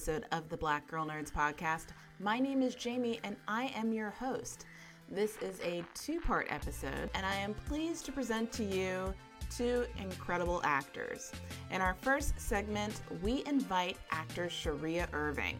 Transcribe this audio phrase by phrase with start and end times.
[0.00, 1.88] Episode of the Black Girl Nerds podcast.
[2.20, 4.64] My name is Jamie and I am your host.
[5.10, 9.12] This is a two part episode, and I am pleased to present to you
[9.54, 11.32] two incredible actors.
[11.70, 15.58] In our first segment, we invite actor Sheria Irving.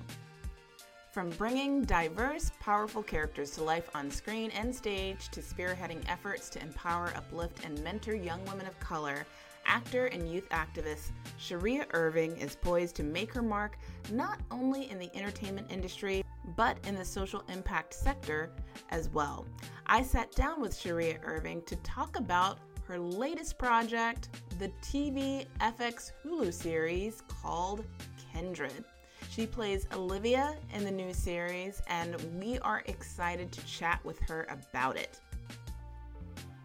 [1.13, 6.63] From bringing diverse, powerful characters to life on screen and stage to spearheading efforts to
[6.63, 9.27] empower, uplift, and mentor young women of color,
[9.71, 13.79] actor and youth activist Sheria Irving is poised to make her mark
[14.11, 16.25] not only in the entertainment industry,
[16.57, 18.51] but in the social impact sector
[18.91, 19.47] as well.
[19.87, 26.11] I sat down with Sheria Irving to talk about her latest project, the TV FX
[26.25, 27.85] Hulu series called
[28.33, 28.85] Kindred.
[29.31, 34.49] She plays Olivia in the new series, and we are excited to chat with her
[34.51, 35.21] about it.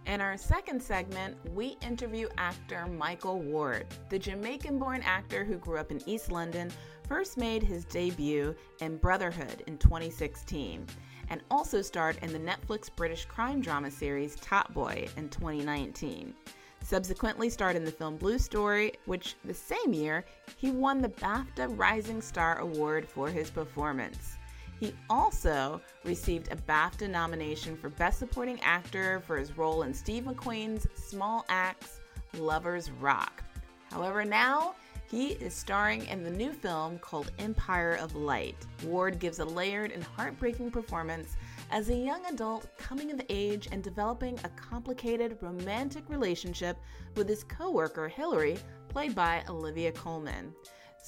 [0.06, 3.88] In our second segment, we interview actor Michael Ward.
[4.10, 6.72] The Jamaican born actor who grew up in East London
[7.08, 10.86] first made his debut in Brotherhood in 2016
[11.30, 16.36] and also starred in the Netflix British crime drama series Top Boy in 2019.
[16.84, 20.24] Subsequently starred in the film Blue Story, which the same year
[20.56, 24.35] he won the BAFTA Rising Star Award for his performance.
[24.80, 30.24] He also received a BAFTA nomination for Best Supporting Actor for his role in Steve
[30.24, 32.02] McQueen's Small Axe
[32.38, 33.44] Lovers Rock.
[33.90, 34.76] However, now
[35.08, 38.58] he is starring in the new film called Empire of Light.
[38.84, 41.38] Ward gives a layered and heartbreaking performance
[41.72, 46.78] as a young adult coming of age and developing a complicated romantic relationship
[47.16, 48.58] with his coworker Hilary,
[48.90, 50.54] played by Olivia Colman.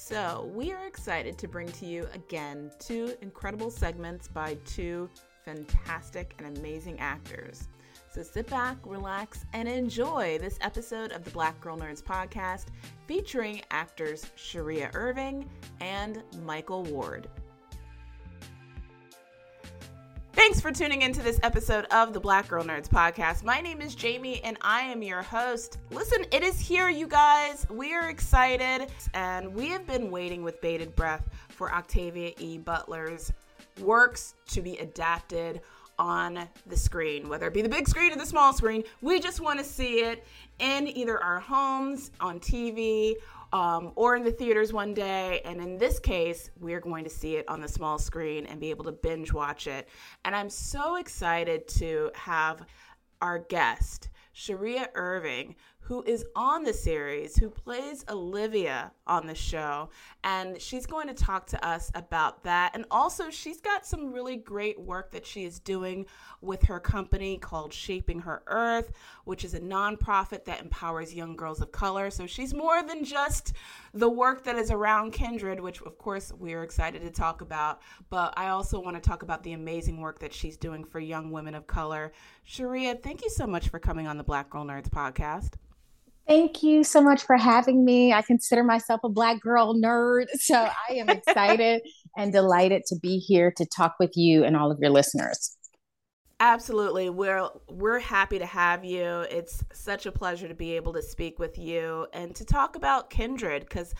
[0.00, 5.10] So, we are excited to bring to you again two incredible segments by two
[5.44, 7.66] fantastic and amazing actors.
[8.08, 12.66] So, sit back, relax, and enjoy this episode of the Black Girl Nerds podcast
[13.08, 15.50] featuring actors Sheria Irving
[15.80, 17.28] and Michael Ward.
[20.48, 23.44] Thanks for tuning into this episode of the Black Girl Nerds podcast.
[23.44, 25.76] My name is Jamie and I am your host.
[25.90, 27.66] Listen, it is here, you guys.
[27.68, 32.56] We are excited and we have been waiting with bated breath for Octavia E.
[32.56, 33.30] Butler's
[33.82, 35.60] works to be adapted
[35.98, 38.84] on the screen, whether it be the big screen or the small screen.
[39.02, 40.24] We just want to see it
[40.60, 43.16] in either our homes, on TV,
[43.52, 45.40] um, or in the theaters one day.
[45.44, 48.70] And in this case, we're going to see it on the small screen and be
[48.70, 49.88] able to binge watch it.
[50.24, 52.66] And I'm so excited to have
[53.20, 55.56] our guest, Sheria Irving,
[55.88, 59.88] who is on the series, who plays Olivia on the show.
[60.22, 62.72] And she's going to talk to us about that.
[62.74, 66.04] And also, she's got some really great work that she is doing
[66.42, 68.92] with her company called Shaping Her Earth,
[69.24, 72.10] which is a nonprofit that empowers young girls of color.
[72.10, 73.54] So she's more than just
[73.94, 77.80] the work that is around Kindred, which of course we are excited to talk about.
[78.10, 81.30] But I also want to talk about the amazing work that she's doing for young
[81.30, 82.12] women of color.
[82.46, 85.52] Sheria, thank you so much for coming on the Black Girl Nerds podcast.
[86.28, 88.12] Thank you so much for having me.
[88.12, 90.26] I consider myself a Black girl nerd.
[90.34, 91.80] So I am excited
[92.18, 95.56] and delighted to be here to talk with you and all of your listeners.
[96.40, 97.08] Absolutely.
[97.08, 99.24] We're we're happy to have you.
[99.30, 103.08] It's such a pleasure to be able to speak with you and to talk about
[103.08, 103.94] Kindred cuz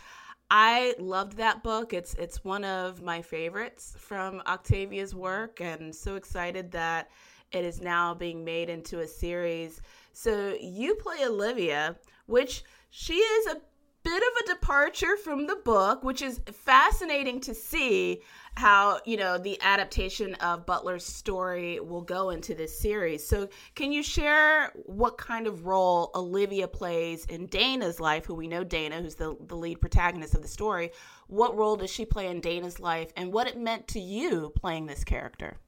[0.50, 1.95] I loved that book.
[1.95, 7.10] It's it's one of my favorites from Octavia's work and so excited that
[7.53, 9.80] it is now being made into a series.
[10.13, 11.97] So you play Olivia,
[12.28, 13.60] which she is a
[14.04, 18.22] bit of a departure from the book, which is fascinating to see
[18.54, 23.27] how, you know, the adaptation of Butler's story will go into this series.
[23.27, 28.48] So, can you share what kind of role Olivia plays in Dana's life, who we
[28.48, 30.91] know Dana, who's the, the lead protagonist of the story?
[31.27, 34.86] What role does she play in Dana's life and what it meant to you playing
[34.86, 35.59] this character?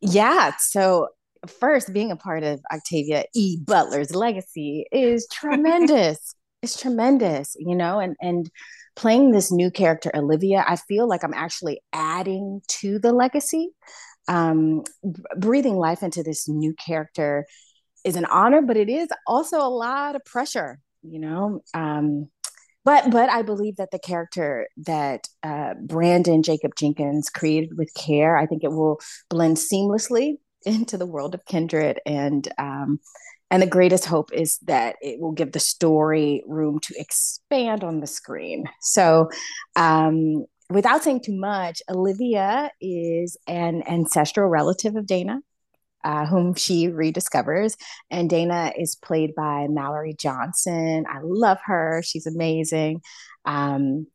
[0.00, 0.52] Yeah.
[0.58, 1.08] So,
[1.46, 3.58] first, being a part of Octavia E.
[3.64, 6.34] Butler's legacy is tremendous.
[6.62, 8.50] it's tremendous, you know, and and
[8.96, 13.70] playing this new character, Olivia, I feel like I'm actually adding to the legacy.
[14.28, 14.84] Um,
[15.38, 17.46] breathing life into this new character
[18.04, 21.62] is an honor, but it is also a lot of pressure, you know.
[21.74, 22.28] Um,
[22.84, 28.46] but but I believe that the character that uh, Branden Jacobs-Jenkins created with care, I
[28.46, 33.00] think it will blend seamlessly into the world of Kindred, and um,
[33.50, 38.00] and the greatest hope is that it will give the story room to expand on
[38.00, 38.64] the screen.
[38.80, 39.30] So.
[39.76, 45.40] Um, without saying too much, Olivia is an ancestral relative of Dana
[46.04, 47.76] uh, whom she rediscovers.
[48.10, 51.04] And Dana is played by Mallory Johnson.
[51.08, 53.02] I love her; she's amazing.
[53.44, 54.06] Um,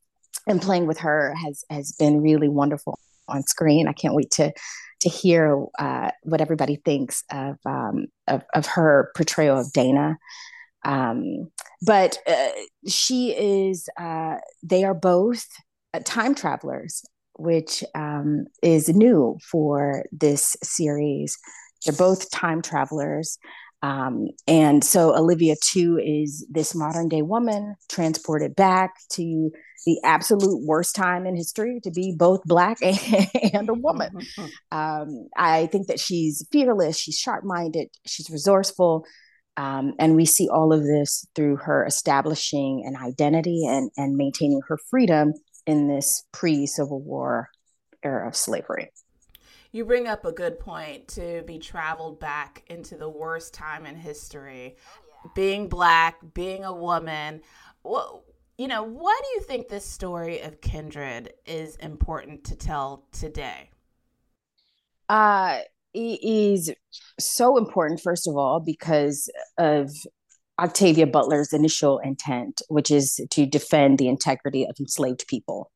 [0.48, 3.88] and playing with her has has been really wonderful on screen.
[3.88, 4.52] I can't wait to
[5.02, 10.18] to hear uh, what everybody thinks of, um, of, of her portrayal of Dana.
[10.86, 11.52] Um,
[11.86, 12.50] but uh,
[12.88, 13.90] she is.
[14.00, 15.46] Uh, they are both
[15.94, 17.04] uh, time travelers,
[17.38, 21.38] which um, is new for this series.
[21.86, 23.38] They're both time travelers.
[23.86, 29.52] Um, and so Olivia, too, is this modern day woman transported back to
[29.86, 34.10] the absolute worst time in history to be both Black and, a woman.
[34.72, 39.06] Um, I think that she's fearless, she's sharp minded, she's resourceful.
[39.56, 44.62] Um, and we see all of this through her establishing an identity and, and maintaining
[44.68, 45.34] her freedom
[45.68, 47.50] in this pre Civil War
[48.04, 48.90] era of slavery.
[49.76, 53.98] You bring up a good point to be traveled back into the worst time in
[53.98, 54.78] history.
[55.36, 57.42] Being black, being a woman.
[57.84, 58.24] Well,
[58.58, 63.70] you know, why do you think this story of kindred is important to tell today?
[65.10, 65.60] Uh,
[65.94, 66.72] it is
[67.20, 69.92] so important, first of all, because of
[70.58, 75.70] Octavia Butler's initial intent, which is to defend the integrity of enslaved people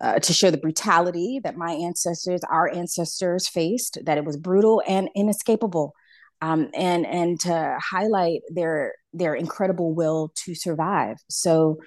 [0.00, 4.82] uh, to show the brutality that my ancestors, our ancestors faced, that it was brutal
[4.86, 5.94] and inescapable,
[6.42, 11.16] um, and and to highlight their their incredible will to survive.
[11.28, 11.78] So.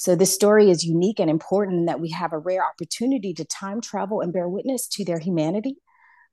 [0.00, 3.44] So this story is unique and important in that we have a rare opportunity to
[3.44, 5.74] time travel and bear witness to their humanity,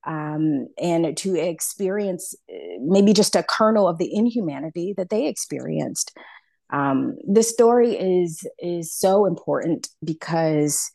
[0.05, 6.15] um, and to experience uh, maybe just a kernel of the inhumanity that they experienced.
[6.71, 10.91] Um, this story is is so important because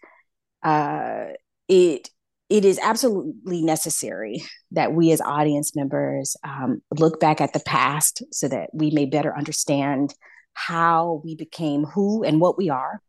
[0.62, 1.26] uh,
[1.68, 2.10] it
[2.48, 4.42] it is absolutely necessary
[4.72, 9.06] that we as audience members um, look back at the past so that we may
[9.06, 10.12] better understand
[10.54, 13.00] how we became who and what we are.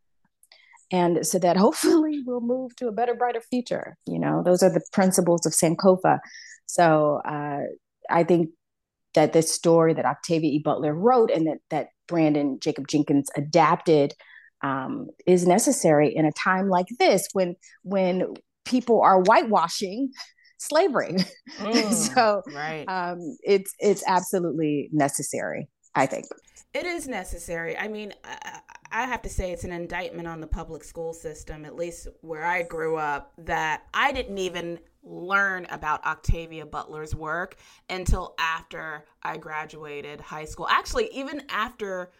[0.92, 4.70] And so that hopefully we'll move to a better brighter future you know those are
[4.70, 6.18] the principles of sankofa.
[6.66, 7.62] So uh,
[8.10, 8.50] i think
[9.14, 10.58] that this story that octavia e.
[10.58, 14.14] Butler wrote and that that Branden Jacobs-Jenkins adapted
[14.62, 20.10] um, is necessary in a time like this when when people are whitewashing
[20.58, 21.16] slavery.
[21.58, 22.84] Mm, so right.
[22.88, 25.68] um, it's it's absolutely necessary.
[25.94, 26.24] I think
[26.74, 27.76] it is necessary.
[27.76, 28.60] I mean, I,
[28.90, 32.44] I have to say it's an indictment on the public school system, at least where
[32.44, 37.56] I grew up, that I didn't even learn about Octavia Butler's work
[37.90, 40.68] until after I graduated high school.
[40.68, 42.10] Actually, even after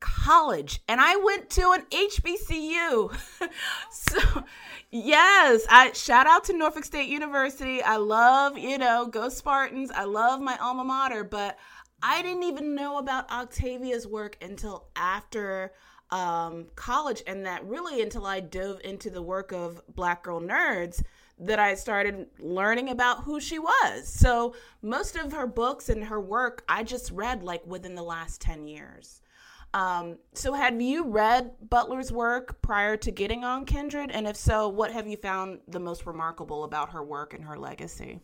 [0.00, 3.16] college and I went to an HBCU.
[3.90, 4.44] so,
[4.90, 7.82] yes, I shout out to Norfolk State University.
[7.82, 9.90] I love, you know, go Spartans.
[9.90, 11.58] I love my alma mater, but
[12.02, 15.72] I didn't even know about Octavia's work until after
[16.10, 21.02] um, college, and that really until I dove into the work of Black Girl Nerds
[21.38, 24.08] that I started learning about who she was.
[24.08, 28.40] So most of her books and her work I just read like within the last
[28.42, 29.22] 10 years.
[29.72, 34.10] Um, so, have you read Butler's work prior to getting on Kindred?
[34.10, 37.56] And if so, what have you found the most remarkable about her work and her
[37.56, 38.20] legacy?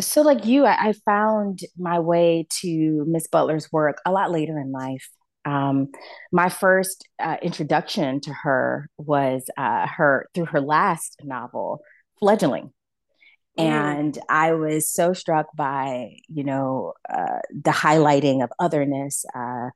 [0.00, 4.58] So, like you, I, I found my way to Miss Butler's work a lot later
[4.58, 5.08] in life.
[5.44, 5.88] Um,
[6.32, 11.82] my first uh, introduction to her was uh, her through her last novel,
[12.18, 12.72] Fledgling.
[13.58, 13.64] Mm.
[13.64, 19.70] And I was so struck by, you know, uh, the highlighting of otherness, uh,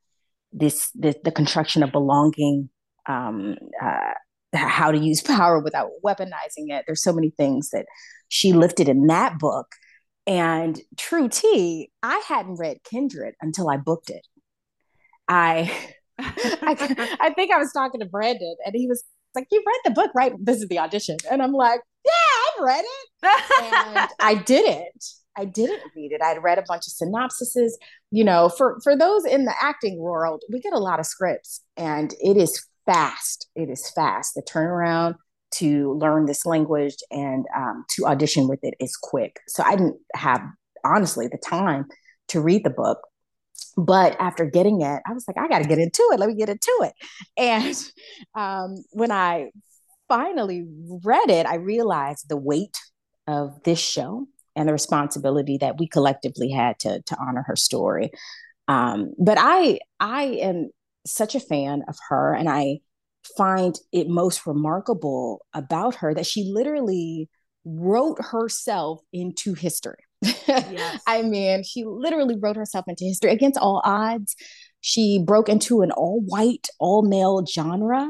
[0.58, 2.70] this, this the construction of belonging
[3.06, 4.12] um, uh,
[4.54, 6.84] how to use power without weaponizing it.
[6.86, 7.86] There's so many things that
[8.28, 9.66] she lifted in that book.
[10.26, 14.26] And true Tea, I hadn't read kindred until i booked it.
[15.26, 15.72] I
[16.18, 19.90] I, I think i was talking to Branden and he was like you read the
[19.92, 20.32] book right?
[20.38, 21.16] This is the audition.
[21.30, 21.80] And i'm like
[22.62, 23.28] read it.
[23.62, 25.04] and I didn't.
[25.36, 26.20] I didn't read it.
[26.20, 27.72] I'd read a bunch of synopsises.
[28.10, 31.62] You know, for for those in the acting world, we get a lot of scripts,
[31.76, 33.48] and it is fast.
[33.54, 34.34] It is fast.
[34.34, 35.14] The turnaround
[35.50, 39.38] to learn this language and um, to audition with it is quick.
[39.48, 40.42] So I didn't have
[40.84, 41.86] honestly the time
[42.28, 42.98] to read the book.
[43.76, 46.18] But after getting it, I was like, I got to get into it.
[46.18, 46.92] Let me get into it.
[47.36, 47.76] And
[48.34, 49.50] um, when I
[50.08, 50.66] finally
[51.04, 52.76] read it, I realized the weight
[53.26, 58.10] of this show and the responsibility that we collectively had to to honor her story.
[58.66, 60.70] Um, but I I am
[61.06, 62.80] such a fan of her, and I
[63.36, 67.28] find it most remarkable about her that she literally
[67.64, 70.02] wrote herself into history.
[70.22, 71.02] Yes.
[71.06, 74.34] I mean, she literally wrote herself into history against all odds.
[74.80, 78.08] She broke into an all white, all male genre.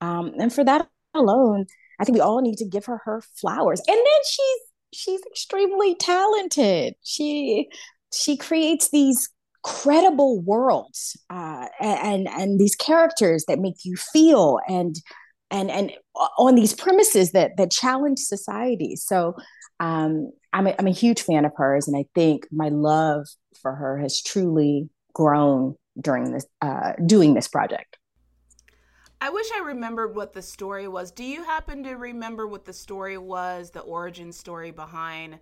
[0.00, 1.66] Um, and for that alone,
[2.00, 3.80] I think we all need to give her her flowers.
[3.86, 4.60] And then she's
[4.92, 6.94] she's extremely talented.
[7.02, 7.68] She
[8.12, 9.28] she creates these
[9.62, 14.96] credible worlds uh, and and these characters that make you feel and
[15.50, 15.92] and and
[16.38, 18.96] on these premises that that challenge society.
[18.96, 19.34] So
[19.80, 23.26] um, I'm a, I'm a huge fan of hers, and I think my love
[23.60, 27.98] for her has truly grown during this uh, doing this project.
[29.20, 31.10] I wish I remembered what the story was.
[31.10, 35.38] Do you happen to remember what the story was, the origin story behind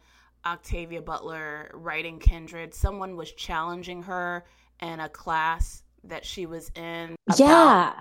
[0.46, 2.72] Octavia Butler writing Kindred?
[2.72, 4.44] Someone was challenging her
[4.80, 7.16] in a class that she was in.
[7.26, 7.38] About...
[7.38, 7.92] Yeah.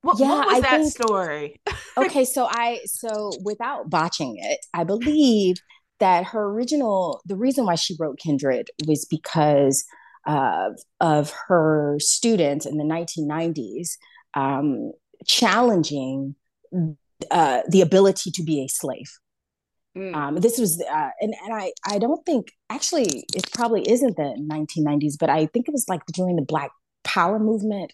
[0.00, 0.92] What, yeah, what was I that think...
[0.92, 1.60] story?
[1.98, 5.56] okay, so I so without botching it, I believe
[5.98, 9.84] that her original the reason why she wrote Kindred was because
[10.26, 13.96] uh, of her students in the 1990s
[14.36, 14.92] um,
[15.26, 16.36] challenging
[17.30, 19.10] uh, the ability to be a slave.
[19.96, 20.14] Mm.
[20.14, 24.36] Um, this was, uh, and and I I don't think actually it probably isn't the
[24.52, 26.70] 1990s, but I think it was like during the Black
[27.02, 27.92] Power movement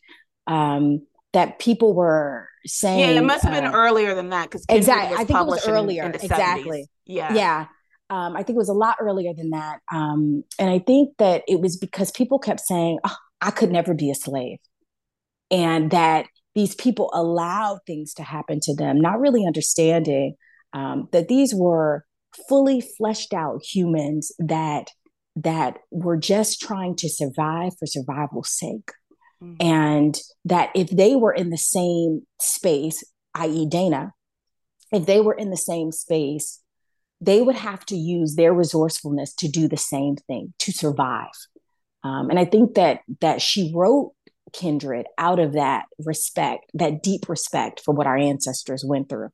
[0.48, 2.98] um, that people were saying.
[2.98, 5.16] Yeah, it must have been uh, earlier than that because exactly.
[5.16, 6.02] I think it was earlier.
[6.02, 6.82] In, in exactly.
[6.82, 6.86] 70s.
[7.06, 7.34] Yeah.
[7.34, 7.66] Yeah.
[8.10, 9.78] Um, I think it was a lot earlier than that.
[9.90, 13.94] Um, and I think that it was because people kept saying, oh, I could never
[13.94, 14.58] be a slave
[15.52, 20.34] and that these people allowed things to happen to them, not really understanding
[20.72, 22.04] um, that these were
[22.48, 24.88] fully fleshed out humans that
[25.36, 28.90] that were just trying to survive for survival's sake
[29.42, 29.54] mm-hmm.
[29.60, 33.02] and that if they were in the same space
[33.34, 34.12] i.e dana
[34.92, 36.60] if they were in the same space
[37.20, 41.28] they would have to use their resourcefulness to do the same thing to survive
[42.04, 44.12] um, and i think that that she wrote
[44.52, 49.30] kindred out of that respect, that deep respect for what our ancestors went through.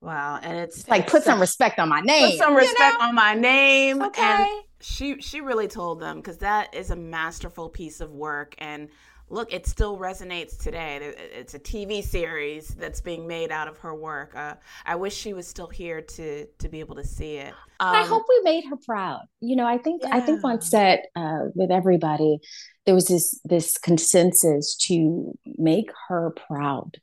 [0.00, 2.30] Wow, and it's like put some respect on my name.
[2.30, 3.06] Put some respect you know?
[3.06, 4.02] on my name.
[4.02, 4.22] Okay.
[4.22, 4.48] And
[4.80, 8.88] she she really told them because that is a masterful piece of work and
[9.30, 11.14] look, it still resonates today.
[11.16, 14.34] It's a TV series that's being made out of her work.
[14.34, 14.54] Uh,
[14.86, 17.54] I wish she was still here to to be able to see it.
[17.80, 19.22] Um, I hope we made her proud.
[19.40, 20.16] You know, I think yeah.
[20.16, 22.38] I think on set uh, with everybody,
[22.86, 26.98] there was this this consensus to make her proud.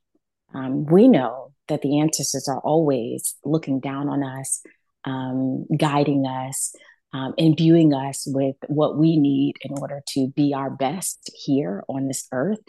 [0.53, 4.61] Um, we know that the ancestors are always looking down on us,
[5.03, 6.73] um, guiding us
[7.15, 12.07] um, imbuing us with what we need in order to be our best here on
[12.07, 12.59] this earth.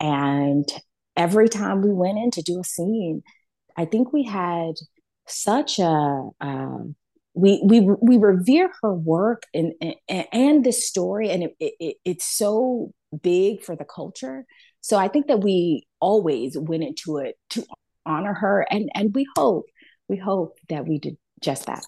[0.00, 0.66] And
[1.16, 3.22] every time we went in to do a scene,
[3.76, 4.74] I think we had
[5.26, 6.96] such a um,
[7.34, 9.72] we we we revere her work and
[10.08, 14.46] and, and this story, and it, it, it's so big for the culture.
[14.80, 17.66] So I think that we always went into it to
[18.06, 19.66] honor her, and and we hope
[20.08, 21.84] we hope that we did just that.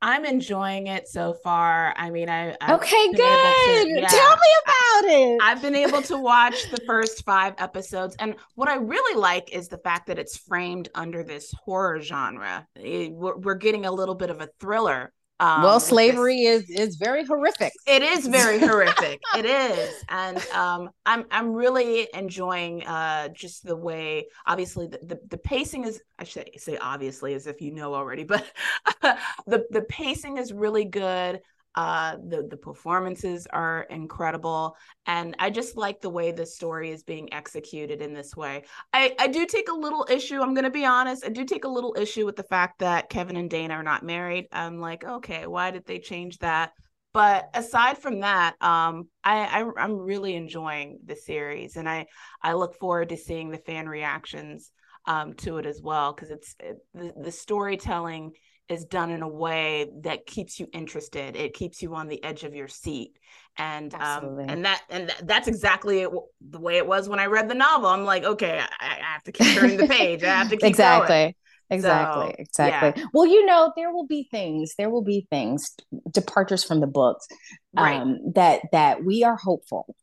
[0.00, 1.92] I'm enjoying it so far.
[1.96, 3.16] I mean, I I've okay, good.
[3.16, 5.40] To, yeah, Tell me about it.
[5.42, 9.68] I've been able to watch the first five episodes, and what I really like is
[9.68, 12.66] the fact that it's framed under this horror genre.
[12.76, 16.96] It, we're, we're getting a little bit of a thriller um, well, slavery is is
[16.96, 17.72] very horrific.
[17.86, 19.20] It is very horrific.
[19.36, 24.26] It is, and um, I'm I'm really enjoying uh, just the way.
[24.46, 26.00] Obviously, the, the, the pacing is.
[26.18, 28.44] I should say obviously, as if you know already, but
[29.46, 31.40] the the pacing is really good.
[31.74, 37.02] Uh, the the performances are incredible, and I just like the way the story is
[37.02, 38.64] being executed in this way.
[38.92, 40.40] I I do take a little issue.
[40.40, 41.24] I'm going to be honest.
[41.24, 44.02] I do take a little issue with the fact that Kevin and Dana are not
[44.02, 44.46] married.
[44.50, 46.72] I'm like, okay, why did they change that?
[47.12, 52.06] But aside from that, um, I, I I'm really enjoying the series, and I
[52.42, 54.72] I look forward to seeing the fan reactions
[55.06, 58.32] um, to it as well because it's it, the, the storytelling
[58.68, 61.36] is done in a way that keeps you interested.
[61.36, 63.18] It keeps you on the edge of your seat.
[63.56, 66.10] And um and that and th- that's exactly it,
[66.40, 67.88] the way it was when i read the novel.
[67.88, 70.22] I'm like okay i, I have to keep turning the page.
[70.22, 71.34] I have to keep exactly going.
[71.70, 72.28] exactly.
[72.28, 73.02] So, exactly.
[73.12, 75.74] Well you know there will be things there will be things
[76.12, 77.26] departures from the books
[77.74, 78.00] Right.
[78.00, 79.94] um that that we are hopeful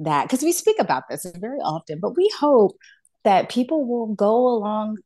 [0.00, 2.76] that because we speak about this very often but we hope
[3.22, 4.98] that people will go along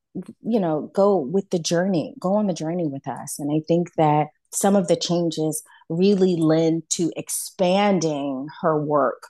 [0.42, 3.38] you know go with the journey go on the journey with us.
[3.38, 9.28] And i think that some of the changes really lend to expanding her work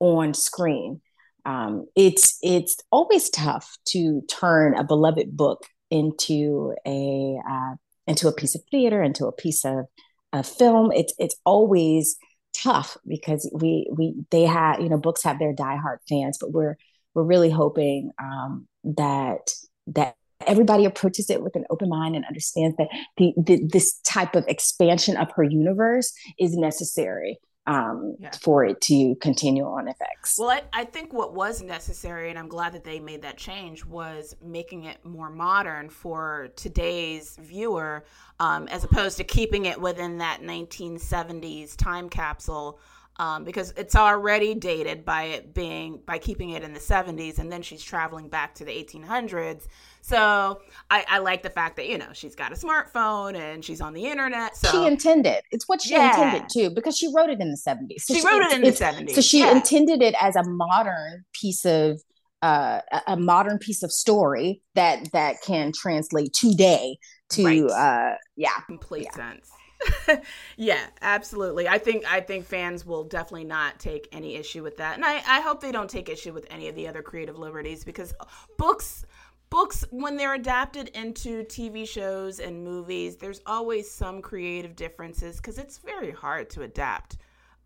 [0.00, 1.00] on screen.
[1.44, 7.74] Um, it's it's always tough to turn a beloved book into a uh,
[8.06, 9.86] into a piece of theater into a piece of,
[10.32, 10.92] a film.
[10.92, 12.16] It's it's always
[12.54, 16.76] tough because we we they have you know books have their diehard fans but we're
[17.14, 19.54] we're really hoping um, that
[19.86, 24.34] that everybody approaches it with an open mind and understands that the, the this type
[24.36, 28.30] of expansion of her universe is necessary um, Yeah.
[28.40, 30.38] for it to continue on FX.
[30.38, 33.84] Well, I, I think what was necessary, and I'm glad that they made that change,
[33.84, 38.04] was making it more modern for today's viewer,
[38.40, 42.80] um, as opposed to keeping it within that 1970s time capsule.
[43.20, 47.50] Um, because it's already dated by it being by keeping it in the 70s, and
[47.50, 49.66] then she's traveling back to the 1800s.
[50.02, 53.80] So I, I like the fact that you know she's got a smartphone and she's
[53.80, 54.56] on the internet.
[54.56, 55.42] So she intended.
[55.50, 56.10] It's what she Yeah.
[56.10, 58.02] intended too, because she wrote it in the 70s.
[58.04, 59.14] So she wrote it in the 70s.
[59.16, 59.50] So she yeah.
[59.50, 62.00] intended it as a modern piece of
[62.40, 66.96] uh, a- a modern piece of story that that can translate today
[67.30, 67.62] to Right.
[67.64, 68.50] uh, yeah.
[68.66, 69.32] complete Yeah.
[69.32, 69.50] sense.
[70.56, 71.68] yeah, absolutely.
[71.68, 75.16] I think I think fans will definitely not take any issue with that, and I,
[75.26, 78.14] I hope they don't take issue with any of the other creative liberties because
[78.56, 79.04] books
[79.50, 85.58] books when they're adapted into TV shows and movies, there's always some creative differences because
[85.58, 87.16] it's very hard to adapt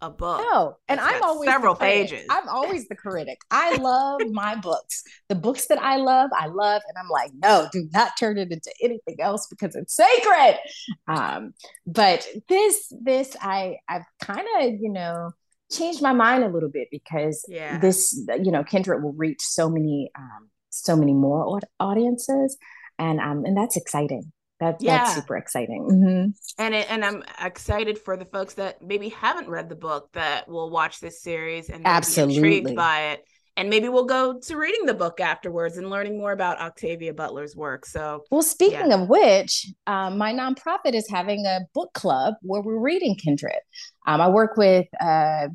[0.02, 0.44] a book.
[0.52, 2.26] No, and I'm always several pages.
[2.28, 3.38] I'm always the critic.
[3.50, 5.02] I love my books.
[5.28, 8.50] The books that I love, I love, and I'm like, no, do not turn it
[8.52, 10.58] into anything else because it's sacred.
[11.08, 11.54] Um,
[11.86, 15.30] but this, this, I, I've kind of, you know,
[15.70, 17.78] changed my mind a little bit because Yeah.
[17.78, 18.12] this,
[18.42, 22.56] you know, Kindred will reach so many, um, so many more audiences,
[22.98, 24.32] and um, and that's exciting.
[24.62, 24.98] That, Yeah.
[24.98, 25.88] That's super exciting.
[25.90, 26.34] Mhm.
[26.58, 30.48] and it, and I'm excited for the folks that maybe haven't read the book that
[30.48, 32.36] will watch this series and Absolutely.
[32.36, 33.24] intrigued by it.
[33.56, 37.56] And maybe we'll go to reading the book afterwards and learning more about Octavia Butler's
[37.56, 37.84] work.
[37.84, 42.78] So Well, speaking of which, um, my nonprofit is having a book club where we're
[42.78, 43.60] reading Kindred.
[44.06, 45.48] Um, I work with uh,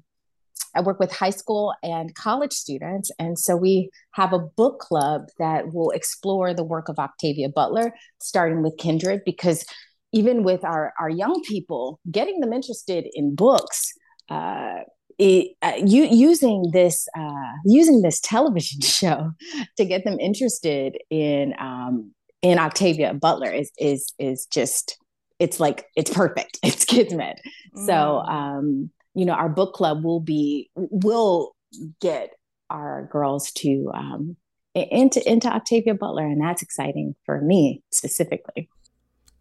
[0.75, 5.27] I work with high school and college students, and so we have a book club
[5.39, 9.65] that will explore the work of Octavia Butler, starting with Kindred, because
[10.13, 13.93] even with our our young people, getting them interested in books.
[14.29, 14.79] Uh,
[15.19, 19.31] it, uh, you, using this uh, using this television show
[19.77, 24.97] to get them interested in um, in Octavia Butler is is is just
[25.39, 26.59] it's like it's perfect.
[26.63, 27.39] It's kismet.
[27.75, 28.29] So Mm.
[28.29, 31.55] um, you know, our book club will be will
[31.99, 32.33] get
[32.69, 34.37] our girls to um
[34.75, 38.69] into into Octavia Butler, and that's exciting for me specifically.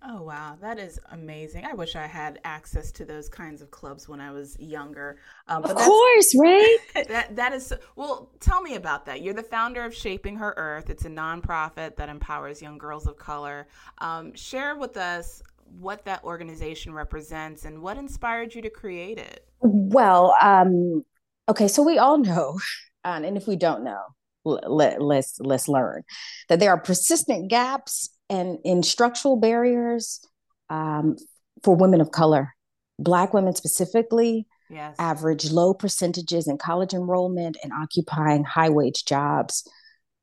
[0.09, 1.67] Oh wow, that is amazing!
[1.67, 5.19] I wish I had access to those kinds of clubs when I was younger.
[5.47, 6.79] Um, Of course, right?
[7.09, 8.31] that that is well.
[8.41, 9.21] Tell me about that.
[9.21, 10.89] You're the founder of Shaping Her Earth.
[10.89, 13.69] It's a nonprofit that empowers young girls of color.
[13.99, 19.47] Um, share with us what that organization represents and what inspired you to create it.
[19.61, 21.05] Well, um,
[21.49, 22.59] okay, so we all know,
[23.05, 24.03] um, and if we don't know,
[24.45, 26.05] let, let's let's learn
[26.49, 30.25] that there are persistent gaps and in structural barriers
[30.71, 31.17] um,
[31.65, 32.55] for women of color,
[32.99, 34.97] Black women specifically, Yes.
[34.99, 39.69] average low percentages in college enrollment and occupying high wage jobs.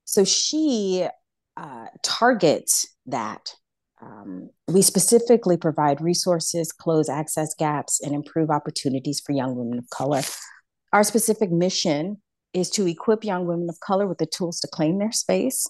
[0.06, 1.08] So she
[1.56, 3.54] uh, targets that.
[4.04, 9.90] Um, we specifically provide resources, close access gaps, and improve opportunities for young women of
[9.90, 10.22] color.
[10.92, 12.22] Our specific mission
[12.54, 15.68] is to equip young women of color with the tools to claim their space,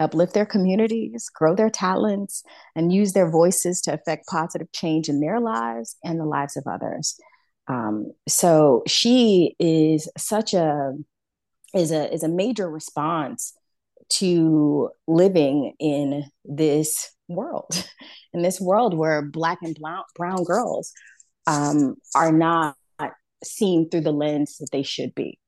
[0.00, 2.42] uplift their communities, grow their talents,
[2.76, 6.64] and use their voices to affect positive change in their lives and the lives of
[6.66, 7.18] others.
[7.66, 10.92] Um, so she is such a
[11.74, 13.52] is a is a major response
[14.10, 17.88] to living in this world,
[18.32, 19.78] in this world where black and
[20.16, 20.92] brown, girls
[21.46, 22.76] um, are not
[23.44, 25.38] seen through the lens that they should be.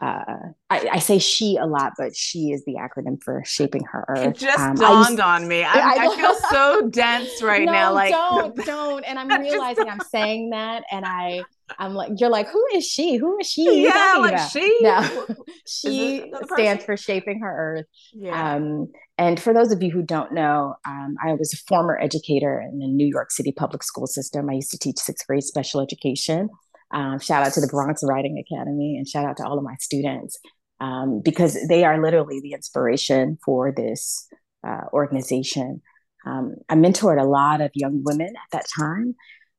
[0.00, 0.24] uh,
[0.70, 4.28] I, I, say she a lot, but she is the acronym for shaping her earth.
[4.28, 5.62] It just um, dawned used, on me.
[5.64, 7.92] I, I, feel so dense right no, now.
[7.92, 9.04] Like don't, don't.
[9.04, 11.42] And I'm realizing I'm saying that, and I,
[11.78, 13.16] I'm like, you're like, who is she?
[13.16, 13.84] Who is she?
[13.84, 14.50] Yeah, like about?
[14.50, 14.78] she.
[14.80, 15.26] No,
[15.66, 17.86] she stands for shaping her earth.
[18.12, 18.54] Yeah.
[18.54, 22.60] Um, and for those of you who don't know, um, I was a former educator
[22.60, 24.48] in the New York City public school system.
[24.48, 26.48] I used to teach sixth grade special education.
[26.92, 29.76] Um, shout out to the Bronx Writing Academy and shout out to all of my
[29.78, 30.38] students
[30.80, 34.26] um, because they are literally the inspiration for this
[34.66, 35.82] uh, organization.
[36.26, 39.14] Um, I mentored a lot of young women at that time,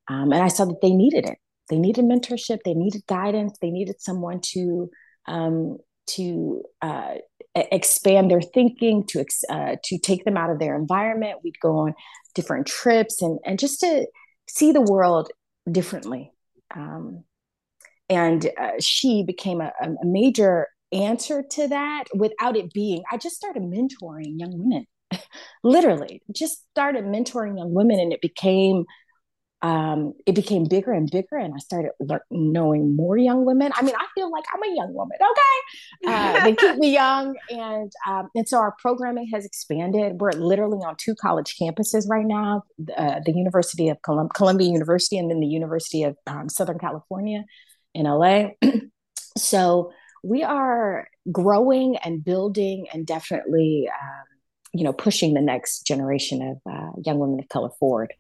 [0.08, 1.38] um, and I saw that they needed it.
[1.72, 2.60] They needed mentorship.
[2.64, 3.58] They needed guidance.
[3.60, 4.92] They needed someone to
[5.28, 7.16] um, to uh,
[7.56, 11.40] expand their thinking, to uh, to take them out of their environment.
[11.44, 11.96] We'd go on
[12.36, 14.06] different trips and and just to
[14.48, 15.32] see the world
[15.72, 16.32] differently.
[16.76, 17.24] Um,
[18.10, 23.36] and uh, she became a, a major answer to that without it being, I just
[23.36, 24.86] started mentoring young women,
[25.64, 28.86] literally, just started mentoring young women, and it became
[29.64, 31.92] um, it became bigger and bigger, and I started
[32.32, 33.72] knowing more young women.
[33.76, 35.18] I mean, I feel like I'm a young woman.
[35.22, 40.20] Okay, uh, they keep me young, and um, and so our programming has expanded.
[40.20, 42.64] We're literally on two college campuses right now:
[42.98, 47.46] uh, the University of Colum- Columbia University, and then the University of um, Southern California
[47.94, 48.50] in LA.
[49.38, 49.92] so
[50.24, 54.24] we are growing and building, and definitely, um,
[54.74, 58.12] you know, pushing the next generation of uh, young women of color forward.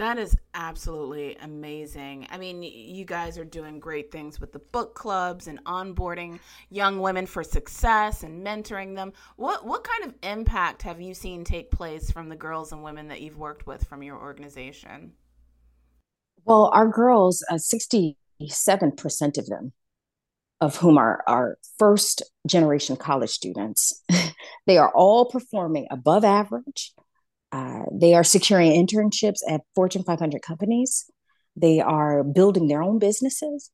[0.00, 2.26] That is absolutely amazing.
[2.30, 6.38] I mean, you guys are doing great things with the book clubs and onboarding
[6.70, 9.12] young women for success and mentoring them.
[9.36, 13.08] What what kind of impact have you seen take place from the girls and women
[13.08, 15.12] that you've worked with from your organization?
[16.46, 18.16] Well, our girls, uh, 67%
[19.36, 19.74] of them,
[20.62, 24.02] of whom are our first generation college students,
[24.66, 26.94] they are all performing above average
[27.52, 31.10] uh, they are securing internships at Fortune 500 companies.
[31.56, 33.70] They are building their own businesses.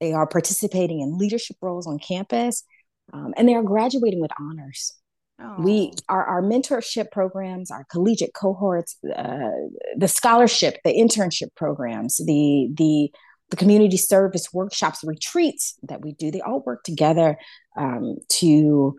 [0.00, 2.64] They are participating in leadership roles on campus,
[3.12, 4.94] um, and they are graduating with honors.
[5.42, 5.56] Oh.
[5.58, 9.50] We our, our mentorship programs, our collegiate cohorts, uh,
[9.96, 13.10] the scholarship, the internship programs, the the
[13.50, 17.36] the community service workshops, retreats that we do, they all work together
[17.76, 18.96] um, to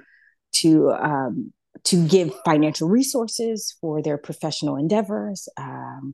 [0.53, 1.53] to um,
[1.85, 6.13] to give financial resources for their professional endeavors, um,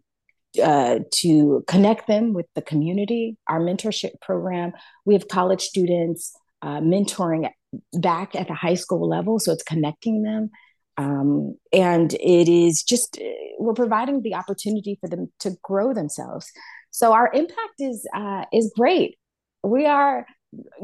[0.64, 3.38] uh, to connect them with the community.
[3.48, 4.74] Our mentorship program,
[5.06, 7.50] we have college students uh, mentoring
[7.94, 10.50] back at the high school level, so it's connecting them.
[10.98, 13.20] Um, and it is just,
[13.60, 16.52] we're providing the opportunity for them to grow themselves.
[16.90, 19.18] So our impact is uh, is great.
[19.64, 20.26] We are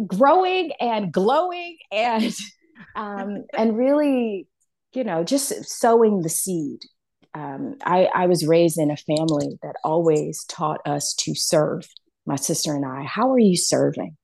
[0.05, 2.31] growing and glowing and
[2.95, 4.47] um, and really
[4.93, 6.79] you know, just sowing the seed.
[7.33, 11.87] Um, I, I was raised in a family that always taught us to serve,
[12.25, 13.03] my sister and I.
[13.03, 14.15] How are you serving?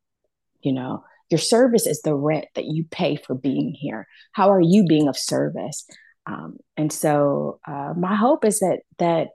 [0.61, 4.07] You know, your service is the rent that you pay for being here.
[4.33, 5.85] How are you being of service?
[6.25, 9.29] Um, and so, uh, my hope is that that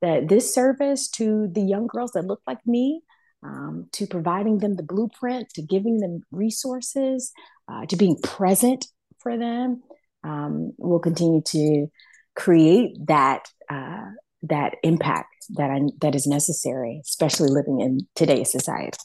[0.00, 3.02] that this service to the young girls that look like me,
[3.42, 7.32] um, to providing them the blueprint, to giving them resources,
[7.70, 8.86] uh, to being present
[9.18, 9.82] for them,
[10.24, 11.86] um, will continue to
[12.34, 14.06] create that uh,
[14.42, 18.98] that impact that I, that is necessary, especially living in today's society.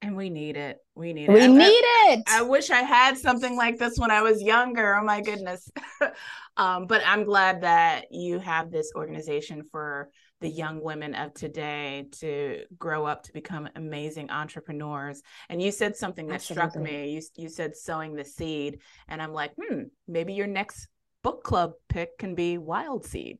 [0.00, 0.78] And we need it.
[0.96, 1.32] We need it.
[1.32, 2.24] We need I, it.
[2.26, 4.96] I wish I had something like this when I was younger.
[4.96, 5.70] Oh my goodness.
[6.56, 10.10] um, but I'm glad that you have this organization for
[10.42, 15.22] the young women of today to grow up to become amazing entrepreneurs.
[15.48, 16.70] And you said something that Absolutely.
[16.70, 17.10] struck me.
[17.12, 20.88] You you said sowing the seed, and I'm like, hmm, maybe your next
[21.22, 23.38] book club pick can be Wild Seed.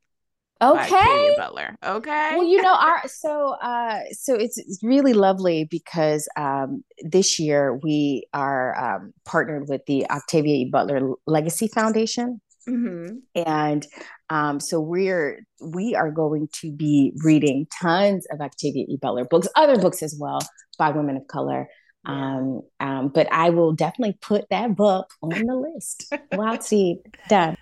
[0.63, 1.77] Okay, Butler.
[1.85, 2.37] Okay.
[2.37, 7.75] Well, you know, our so uh, so it's, it's really lovely because um, this year
[7.83, 10.71] we are um, partnered with the Octavia E.
[10.71, 12.41] Butler Legacy Foundation.
[12.69, 13.19] Mm-hmm.
[13.35, 13.87] And
[14.31, 18.97] um, so we're we are going to be reading tons of Octavia E.
[18.97, 20.41] Butler books, other books as well
[20.79, 21.69] by women of color.
[22.05, 26.13] Um, um, but I will definitely put that book on the list.
[26.33, 26.99] Wild Seed
[27.29, 27.57] done.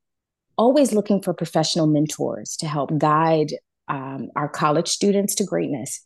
[0.57, 3.53] always looking for professional mentors to help guide
[3.87, 6.01] um, our college students to greatness.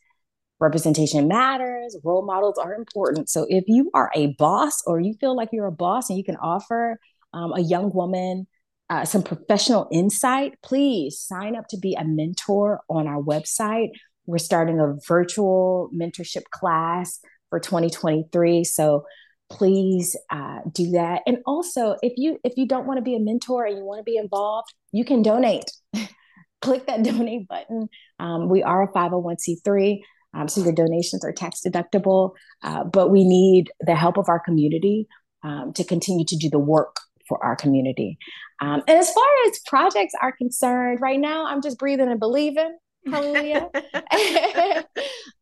[0.60, 3.28] Representation matters, role models are important.
[3.30, 6.24] So if you are a boss or you feel like you're a boss and you
[6.24, 7.00] can offer
[7.32, 8.46] um, a young woman
[8.90, 13.90] uh, some professional insight, please sign up to be a mentor on our website.
[14.26, 18.64] We're starting a virtual mentorship class for 2023.
[18.64, 19.04] So
[19.48, 21.22] please uh, do that.
[21.24, 24.00] And also, if you if you don't want to be a mentor and you want
[24.00, 25.70] to be involved, you can donate.
[26.60, 27.88] Click that donate button.
[28.18, 30.00] Um, we are a 501c3.
[30.34, 34.38] Um, so your donations are tax deductible, uh, but we need the help of our
[34.38, 35.08] community
[35.42, 36.96] um, to continue to do the work
[37.30, 38.18] for our community.
[38.60, 42.76] Um, and as far as projects are concerned, right now I'm just breathing and believing.
[43.06, 43.70] Hallelujah.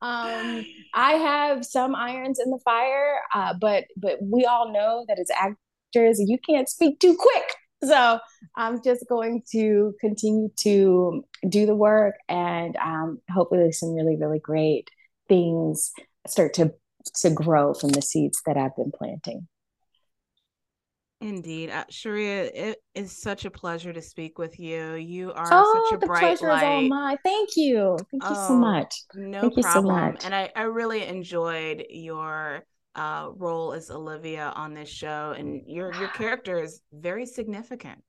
[0.03, 5.19] um, I have some irons in the fire, uh, but but we all know that
[5.19, 7.55] as actors, you can't speak too quick.
[7.83, 8.19] So
[8.57, 14.41] I'm just going to continue to do the work, and um, hopefully, some really really
[14.41, 14.91] great
[15.29, 15.91] things
[16.27, 16.75] start to
[17.23, 19.49] to grow from the seeds that I've been planting.
[21.21, 21.71] Indeed.
[21.71, 24.95] Uh, Sheria, it is such a pleasure to speak with you.
[24.95, 26.59] You are oh, such a the bright pleasure light.
[26.59, 27.17] is all mine.
[27.25, 27.99] Thank you.
[28.11, 28.95] Thank oh, you so oh, much.
[29.15, 29.87] No Thank problem.
[29.87, 30.25] You so much.
[30.25, 35.35] And I, I really enjoyed your uh, role as Olivia on this show.
[35.37, 38.01] And your your character is very significant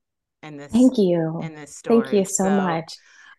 [0.44, 0.72] in this.
[0.72, 1.40] Thank you.
[1.42, 2.02] In this story.
[2.02, 2.94] Thank you so, so much.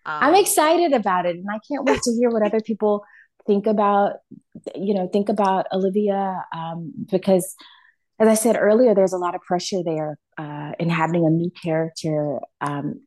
[0.05, 1.37] Um, I'm excited about it.
[1.37, 3.05] And I can't wait to hear what other people
[3.47, 4.15] think about,
[4.75, 7.55] you know, think about Olivia um, because–
[8.21, 11.51] as I said earlier, there's a lot of pressure there uh, in having a new
[11.51, 13.01] character um,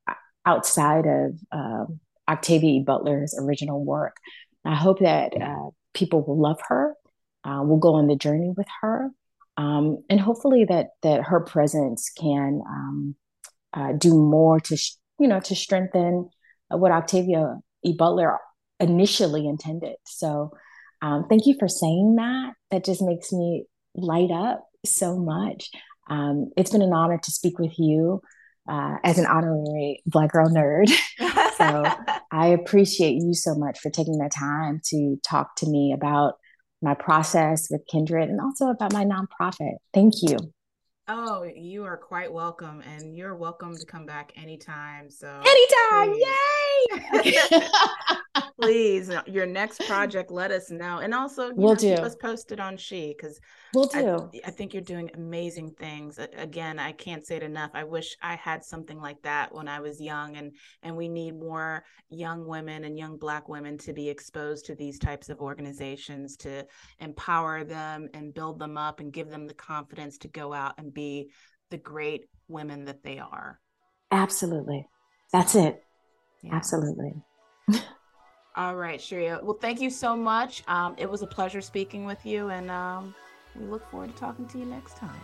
[0.44, 1.86] outside of uh,
[2.28, 2.84] Octavia e.
[2.84, 4.18] Butler's original work.
[4.66, 6.96] I hope that uh, people will love her,
[7.44, 9.12] uh, will go on the journey with her,
[9.56, 13.16] um, and hopefully that that her presence can um,
[13.74, 16.30] uh, do more to sh- you know to strengthen
[16.70, 17.94] what Octavia E.
[17.96, 18.40] Butler
[18.80, 19.96] initially intended.
[20.06, 20.54] So,
[21.04, 22.54] um, thank you for saying that.
[22.72, 25.70] That just makes me light up so much.
[26.10, 28.22] Um, it's been an honor to speak with you
[28.68, 30.90] uh, as an honorary Black Girl Nerd.
[31.58, 31.84] so
[32.32, 36.36] I appreciate you so much for taking the time to talk to me about
[36.82, 39.76] my process with Kindred and also about my nonprofit.
[39.94, 40.38] Thank you.
[41.08, 45.10] Oh, you are quite welcome, and you're welcome to come back anytime.
[45.10, 47.34] So anytime, yay!
[48.62, 51.96] please, uh, your next project, let us know, and also we'll know, do.
[51.96, 53.40] keep us posted on She because
[53.74, 54.30] we'll do.
[54.34, 56.20] I, I, think you're doing amazing things.
[56.38, 57.72] Again, I can't say it enough.
[57.74, 61.40] I wish I had something like that when I was young, and and we need
[61.40, 66.38] more young women and young Black women to be exposed to these types of organizations
[66.38, 66.66] to
[67.00, 70.94] empower them and build them up and give them the confidence to go out and
[70.94, 71.32] be
[71.70, 73.60] the great women that they are.
[74.12, 74.88] Absolutely.
[75.32, 75.84] That's it.
[76.44, 76.56] Yeah.
[76.56, 77.14] Absolutely.
[78.56, 79.42] All right, Sheria.
[79.42, 80.64] Well, thank you so much.
[80.68, 83.16] Um, it was a pleasure speaking with you, and um,
[83.60, 85.20] we look forward to talking to you next time.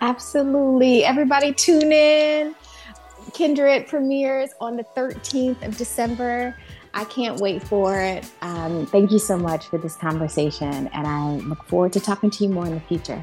[0.00, 1.04] Absolutely.
[1.04, 2.54] Everybody tune in.
[3.34, 6.56] Kindred premieres on the 13th of December.
[6.94, 8.28] I can't wait for it.
[8.40, 12.44] Um, thank you so much for this conversation, and I look forward to talking to
[12.44, 13.20] you more in the future.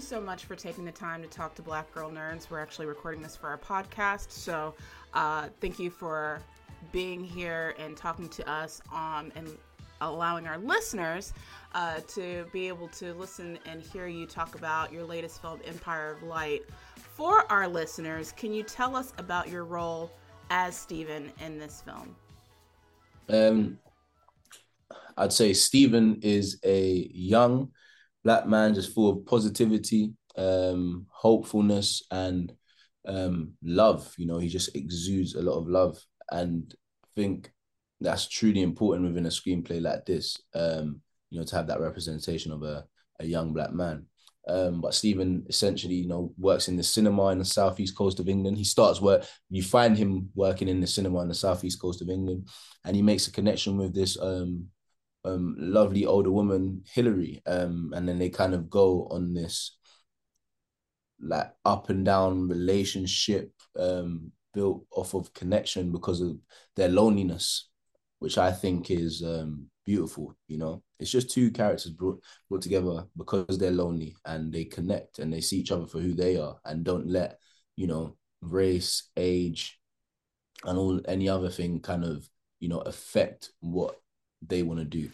[0.00, 2.50] So much for taking the time to talk to Black Girl Nerds.
[2.50, 4.30] We're actually recording this for our podcast.
[4.30, 4.74] So
[5.12, 6.40] uh, thank you for
[6.92, 9.48] being here and talking to us um, and
[10.00, 11.32] allowing our listeners
[11.74, 16.12] uh, to be able to listen and hear you talk about your latest film, Empire
[16.12, 16.62] of Light.
[16.96, 20.10] For our listeners, can you tell us about your role
[20.50, 22.16] as Stephen in this film?
[23.28, 23.78] Um,
[25.16, 27.70] I'd say Stephen is a young
[28.24, 32.52] black man just full of positivity, um, hopefulness, and
[33.06, 34.12] um, love.
[34.16, 35.98] You know, he just exudes a lot of love,
[36.30, 37.52] and I think
[38.00, 40.36] that's truly important within a screenplay like this.
[40.54, 42.84] Um, you know, to have that representation of a
[43.20, 44.06] a young black man.
[44.46, 48.28] Um, but Stephen essentially, you know, works in the cinema in the southeast coast of
[48.28, 48.58] England.
[48.58, 49.24] He starts work.
[49.48, 52.48] You find him working in the cinema in the southeast coast of England,
[52.84, 54.66] and he makes a connection with this um,
[55.24, 59.76] um, lovely older woman, Hilary, um, and then they kind of go on this
[61.20, 66.36] like up and down relationship um, built off of connection because of
[66.76, 67.68] their loneliness,
[68.18, 70.36] which I think is um, beautiful.
[70.48, 75.18] You know, it's just two characters brought brought together because they're lonely and they connect
[75.18, 77.38] and they see each other for who they are and don't let
[77.76, 79.78] you know race, age,
[80.64, 82.28] and all any other thing kind of
[82.60, 83.96] you know affect what
[84.48, 85.10] they want to do.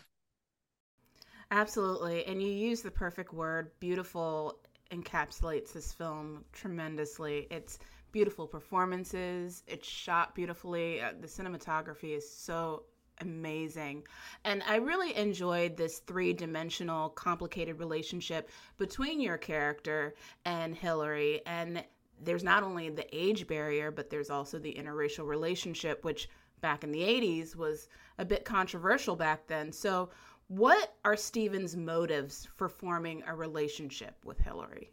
[1.51, 3.71] Absolutely, and you use the perfect word.
[3.81, 4.61] Beautiful
[4.93, 7.47] encapsulates this film tremendously.
[7.51, 7.79] It's
[8.13, 9.63] beautiful performances.
[9.67, 11.01] It's shot beautifully.
[11.01, 12.85] Uh, the cinematography is so
[13.21, 14.05] amazing.
[14.45, 20.15] And I really enjoyed this three dimensional, complicated relationship between your character
[20.45, 21.43] and Hilary.
[21.47, 21.85] And
[22.23, 26.29] there's not only the age barrier, but there's also the interracial relationship, which
[26.61, 29.73] back in the 80s was a bit controversial back then.
[29.73, 30.11] So,
[30.49, 34.91] what are Stephen's motives for forming a relationship with Hilary?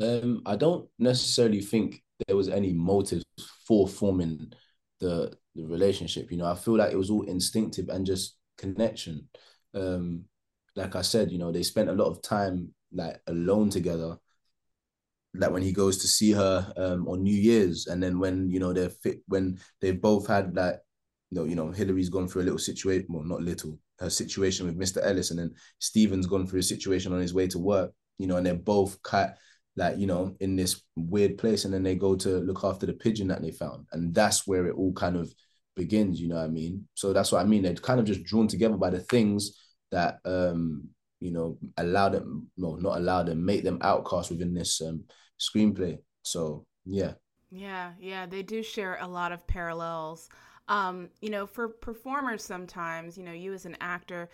[0.00, 3.22] Um, I don't necessarily think there was any motive
[3.66, 4.52] for forming
[5.00, 6.30] the the relationship.
[6.30, 9.28] You know, I feel like it was all instinctive and just connection.
[9.74, 10.24] Um,
[10.76, 14.18] like I said, you know, they spent a lot of time like alone together.
[15.34, 18.60] Like when he goes to see her um, on New Year's, and then when you
[18.60, 20.80] know they're fit, when they've both had like,
[21.36, 24.78] know, you know, Hilary's gone through a little situation, well, not little, her situation with
[24.78, 25.04] Mr.
[25.04, 28.36] Ellis, and then Stephen's gone through a situation on his way to work, you know,
[28.36, 29.32] and they're both kind
[29.78, 32.92] like you know in this weird place and then they go to look after the
[32.92, 35.32] pigeon that they found and that's where it all kind of
[35.76, 36.86] begins you know what i mean?
[36.94, 39.56] So that's what i mean they're kind of just drawn together by the things
[39.92, 40.88] that um
[41.20, 45.04] you know allow them no not allow them make them outcasts within this um
[45.40, 45.98] screenplay.
[46.22, 47.12] So yeah.
[47.50, 50.28] Yeah yeah they do share a lot of parallels
[50.68, 54.28] um, you know, for performers sometimes, you know, you as an actor,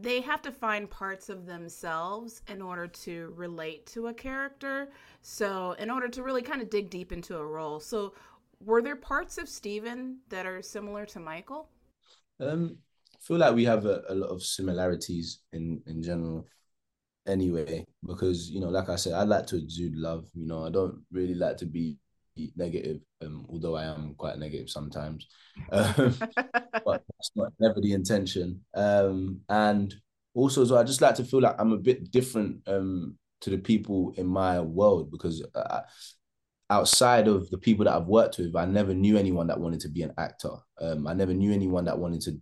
[0.00, 4.90] they have to find parts of themselves in order to relate to a character.
[5.22, 7.80] So, in order to really kind of dig deep into a role.
[7.80, 8.14] So,
[8.60, 11.68] were there parts of Stephen that are similar to Michael?
[12.40, 12.78] Um,
[13.14, 16.46] I feel like we have a, a lot of similarities in in general
[17.26, 20.68] anyway because you know like i said i like to exude love you know i
[20.70, 21.96] don't really like to be
[22.56, 25.26] negative, um, although I am quite negative sometimes.
[25.70, 26.16] Um,
[26.84, 28.60] but that's not never the intention.
[28.74, 29.94] Um, and
[30.34, 33.58] also, so I just like to feel like I'm a bit different um, to the
[33.58, 35.80] people in my world because uh,
[36.70, 39.88] outside of the people that I've worked with, I never knew anyone that wanted to
[39.88, 40.54] be an actor.
[40.80, 42.40] Um, I never knew anyone that wanted to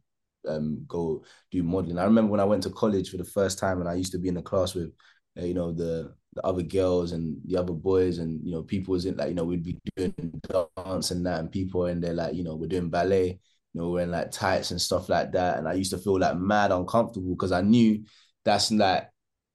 [0.49, 1.99] um, go do modeling.
[1.99, 4.19] I remember when I went to college for the first time and I used to
[4.19, 4.93] be in a class with,
[5.39, 8.93] uh, you know, the the other girls and the other boys and you know people
[8.93, 10.15] was in like you know we'd be doing
[10.77, 13.39] dance and that and people and they're like you know we're doing ballet
[13.73, 15.59] you know wearing like tights and stuff like that.
[15.59, 18.05] And I used to feel like mad uncomfortable because I knew
[18.45, 19.09] that's like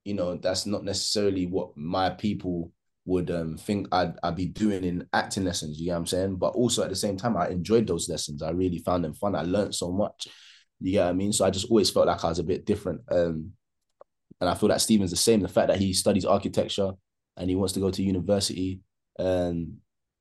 [0.03, 2.71] you know that's not necessarily what my people
[3.05, 6.35] would um think I'd I'd be doing in acting lessons you know what I'm saying?
[6.37, 8.41] But also at the same time I enjoyed those lessons.
[8.41, 9.35] I really found them fun.
[9.35, 10.27] I learned so much
[10.79, 11.33] you get what I mean?
[11.33, 13.51] So I just always felt like I was a bit different um
[14.39, 15.41] and I feel that Stephen's the same.
[15.41, 16.91] The fact that he studies architecture
[17.35, 18.81] and he wants to go to university,
[19.17, 19.77] and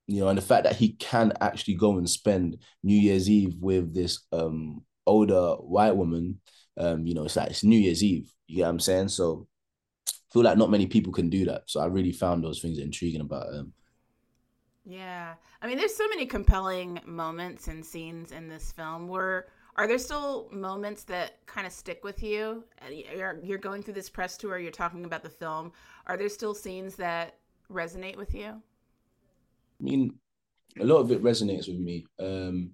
[0.07, 3.55] you know, and the fact that he can actually go and spend New Year's Eve
[3.61, 6.41] with this um older white woman,
[6.79, 8.33] um, you know, it's like it's New Year's Eve.
[8.47, 9.09] You get what I'm saying?
[9.09, 9.47] So
[10.09, 11.63] I feel like not many people can do that.
[11.67, 13.73] So I really found those things intriguing about him.
[14.85, 15.35] Yeah.
[15.61, 19.99] I mean, there's so many compelling moments and scenes in this film where are there
[19.99, 22.65] still moments that kind of stick with you?
[22.91, 25.73] You're, you're going through this press tour, you're talking about the film.
[26.07, 27.37] Are there still scenes that
[27.71, 28.47] resonate with you?
[28.49, 30.15] I mean,
[30.81, 32.07] a lot of it resonates with me.
[32.19, 32.71] Um,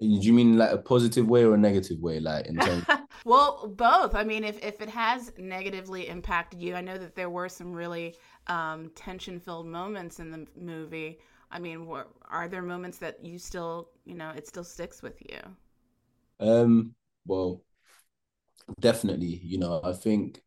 [0.00, 2.20] do you mean like a positive way or a negative way?
[2.20, 2.84] Like in terms.
[3.24, 4.14] well, both.
[4.14, 7.72] I mean, if if it has negatively impacted you, I know that there were some
[7.72, 8.14] really
[8.46, 11.18] um, tension-filled moments in the movie.
[11.50, 11.88] I mean,
[12.30, 15.40] are there moments that you still, you know, it still sticks with you?
[16.40, 16.94] Um,
[17.26, 17.64] well,
[18.80, 19.40] definitely.
[19.42, 20.42] You know, I think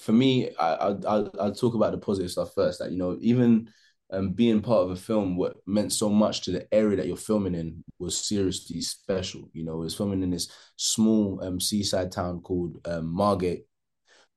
[0.00, 0.96] for me, I I
[1.40, 2.78] I'll, talk about the positive stuff first.
[2.78, 3.68] That you know, even
[4.12, 7.16] um, being part of a film, what meant so much to the area that you're
[7.16, 9.48] filming in was seriously special.
[9.52, 13.66] You know, it was filming in this small um, seaside town called um, Margate,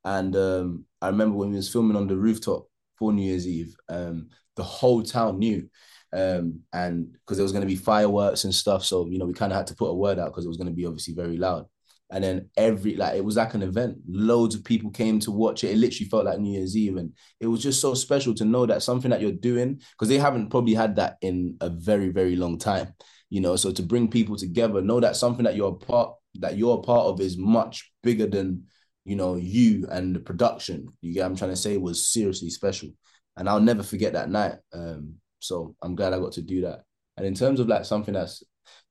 [0.03, 3.75] and um, I remember when we was filming on the rooftop for New Year's Eve,
[3.89, 5.69] um, the whole town knew
[6.13, 9.33] um, and because there was going to be fireworks and stuff, so you know we
[9.33, 11.13] kind of had to put a word out because it was going to be obviously
[11.13, 11.65] very loud.
[12.13, 13.97] And then every like it was like an event.
[14.05, 15.71] Loads of people came to watch it.
[15.71, 18.65] It literally felt like New Year's Eve, and it was just so special to know
[18.65, 22.35] that something that you're doing because they haven't probably had that in a very very
[22.35, 22.93] long time.
[23.29, 26.79] You know, so to bring people together, know that something that you're part that you're
[26.79, 28.65] a part of is much bigger than
[29.05, 30.89] you know you and the production.
[30.99, 32.89] You get I'm trying to say was seriously special,
[33.37, 34.55] and I'll never forget that night.
[34.73, 36.83] Um, so I'm glad I got to do that.
[37.17, 38.43] And in terms of like something that's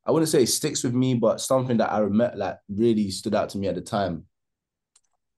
[0.04, 3.50] I wouldn't say sticks with me, but something that I remember like really stood out
[3.50, 4.24] to me at the time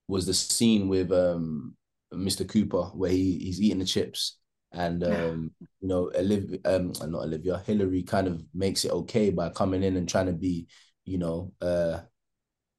[0.09, 1.75] was the scene with um
[2.13, 2.47] Mr.
[2.47, 4.39] Cooper where he he's eating the chips
[4.73, 5.51] and um
[5.81, 9.97] you know Olivia um not Olivia Hilary kind of makes it okay by coming in
[9.97, 10.67] and trying to be
[11.05, 12.01] you know uh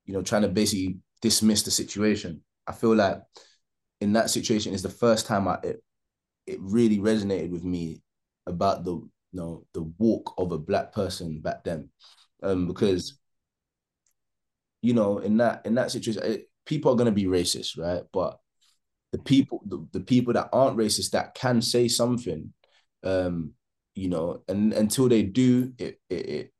[0.05, 2.41] you know trying to basically dismiss the situation.
[2.67, 3.21] I feel like
[4.01, 5.83] in that situation is the first time I it,
[6.47, 8.01] it really resonated with me
[8.45, 11.89] about the you know the walk of a black person back then.
[12.41, 13.17] Um because
[14.81, 18.03] you know in that in that situation it, people are going to be racist right?
[18.11, 18.39] But
[19.11, 22.51] the people the, the people that aren't racist that can say something
[23.03, 23.51] um
[23.95, 26.53] you know and until they do it it, it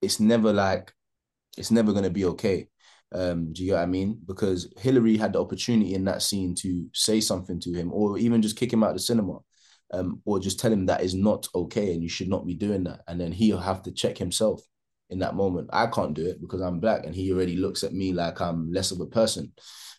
[0.00, 0.92] it's never like
[1.58, 2.68] it's never going to be okay
[3.14, 4.20] um, do you get what I mean?
[4.26, 8.42] Because Hilary had the opportunity in that scene to say something to him, or even
[8.42, 9.38] just kick him out of the cinema
[9.92, 12.84] um, or just tell him that is not okay and you should not be doing
[12.84, 13.00] that.
[13.06, 14.62] And then he'll have to check himself
[15.10, 15.68] in that moment.
[15.72, 18.72] I can't do it because I'm black and he already looks at me like I'm
[18.72, 19.52] less of a person.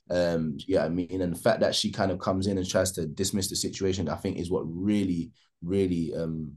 [0.10, 2.92] Um, yeah, I mean, and the fact that she kind of comes in and tries
[2.94, 6.54] to dismiss the situation, I think is what really, really um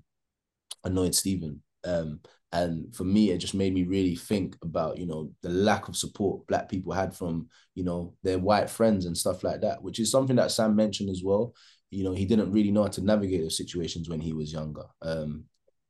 [0.84, 1.62] annoyed Stephen.
[1.84, 2.20] Um,
[2.52, 5.96] and for me, it just made me really think about, you know, the lack of
[5.96, 9.98] support black people had from, you know, their white friends and stuff like that, which
[9.98, 11.54] is something that Sam mentioned as well
[11.90, 14.84] you know, he didn't really know how to navigate those situations when he was younger.
[15.02, 15.44] Um,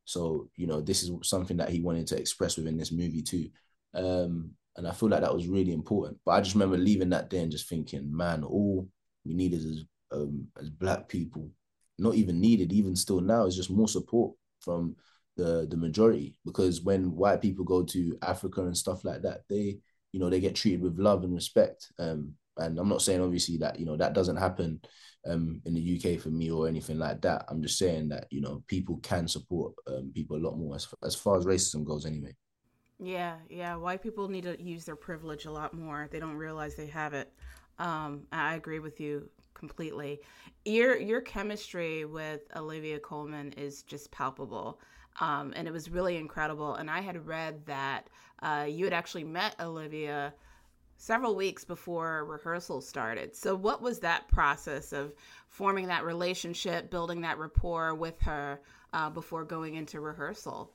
[0.04, 3.48] so, you know, this is something that he wanted to express within this movie too.
[3.94, 6.18] Um, and I feel like that was really important.
[6.24, 8.88] But I just remember leaving that day and just thinking, man, all
[9.24, 11.50] we need is as um, as black people,
[11.98, 14.94] not even needed, even still now, is just more support from
[15.36, 16.38] the the majority.
[16.44, 19.78] Because when white people go to Africa and stuff like that, they,
[20.12, 21.92] you know, they get treated with love and respect.
[21.98, 24.80] Um, and I'm not saying obviously that you know that doesn't happen
[25.26, 27.44] um, in the UK for me or anything like that.
[27.48, 30.88] I'm just saying that you know people can support um, people a lot more as
[31.04, 32.34] as far as racism goes, anyway.
[32.98, 33.76] Yeah, yeah.
[33.76, 36.08] White people need to use their privilege a lot more.
[36.10, 37.30] They don't realize they have it.
[37.78, 40.20] Um, I agree with you completely.
[40.64, 44.80] Your your chemistry with Olivia Colman is just palpable.
[45.20, 46.74] Um, and it was really incredible.
[46.74, 48.08] And I had read that
[48.42, 50.34] uh, you had actually met Olivia
[50.98, 53.34] several weeks before rehearsal started.
[53.34, 55.12] So, what was that process of
[55.48, 58.60] forming that relationship, building that rapport with her
[58.92, 60.72] uh, before going into rehearsal?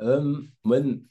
[0.00, 1.04] Um, when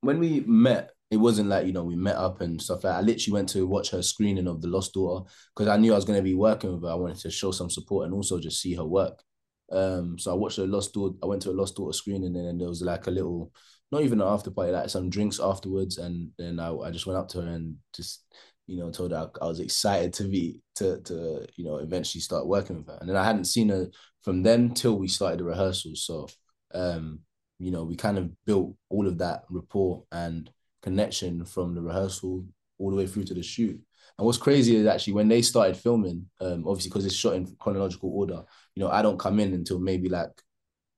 [0.00, 2.94] when we met, it wasn't like you know we met up and stuff like.
[2.94, 2.98] That.
[2.98, 5.96] I literally went to watch her screening of The Lost Daughter because I knew I
[5.96, 6.90] was going to be working with her.
[6.90, 9.22] I wanted to show some support and also just see her work.
[9.70, 11.16] Um, so I watched a Lost Daughter.
[11.22, 13.52] I went to a Lost Daughter screening and then there was like a little
[13.92, 15.98] not even an after party, like some drinks afterwards.
[15.98, 18.24] And then I, I just went up to her and just,
[18.66, 22.20] you know, told her I, I was excited to be to to, you know, eventually
[22.20, 22.98] start working with her.
[23.00, 23.88] And then I hadn't seen her
[24.22, 26.04] from then till we started the rehearsals.
[26.04, 26.26] So
[26.74, 27.20] um,
[27.58, 30.50] you know, we kind of built all of that rapport and
[30.82, 32.44] connection from the rehearsal
[32.78, 33.80] all the way through to the shoot.
[34.18, 37.54] And what's crazy is actually when they started filming, um, obviously because it's shot in
[37.58, 38.44] chronological order,
[38.74, 40.30] you know, I don't come in until maybe like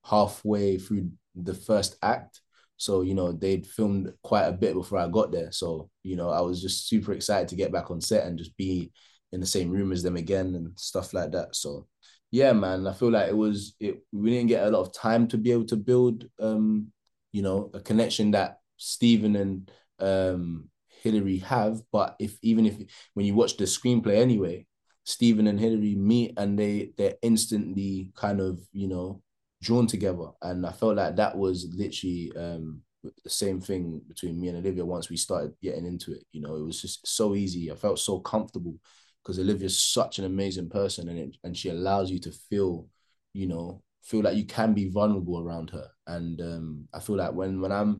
[0.04, 2.40] halfway through the first act.
[2.76, 5.50] So, you know, they'd filmed quite a bit before I got there.
[5.50, 8.56] So, you know, I was just super excited to get back on set and just
[8.56, 8.92] be
[9.32, 11.56] in the same room as them again and stuff like that.
[11.56, 11.86] So
[12.30, 15.26] yeah, man, I feel like it was it we didn't get a lot of time
[15.28, 16.92] to be able to build um,
[17.32, 20.68] you know, a connection that Stephen and um
[21.02, 21.80] Hilary have.
[21.92, 22.76] But if even if
[23.14, 24.66] when you watch the screenplay anyway,
[25.04, 29.22] Stephen and Hilary meet and they they're instantly kind of, you know,
[29.62, 30.28] drawn together.
[30.42, 34.84] And I felt like that was literally um, the same thing between me and Olivia
[34.84, 36.24] once we started getting into it.
[36.32, 37.70] You know, it was just so easy.
[37.70, 38.76] I felt so comfortable
[39.22, 42.86] because Olivia's such an amazing person and it, and she allows you to feel,
[43.34, 45.88] you know, feel like you can be vulnerable around her.
[46.06, 47.98] And um, I feel like when when I'm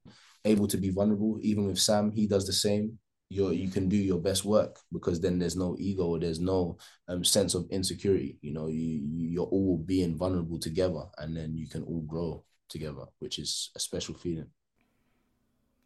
[0.49, 2.99] able to be vulnerable, even with Sam, he does the same.
[3.31, 6.79] You you can do your best work because then there's no ego there's no
[7.09, 8.39] um, sense of insecurity.
[8.41, 13.05] You know you you're all being vulnerable together and then you can all grow together
[13.19, 14.49] which is a special feeling.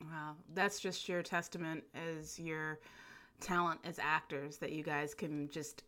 [0.05, 0.37] Wow.
[0.55, 2.79] That's just your testament as your
[3.41, 5.83] talent as actors that you guys can just